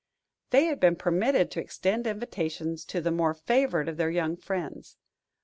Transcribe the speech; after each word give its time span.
They 0.49 0.65
had 0.65 0.79
been 0.79 0.95
permitted 0.95 1.51
to 1.51 1.59
extend 1.61 2.07
invitations 2.07 2.85
to 2.85 3.01
the 3.01 3.11
more 3.11 3.35
favored 3.35 3.87
of 3.87 3.97
their 3.97 4.09
young 4.09 4.35
friends. 4.35 4.97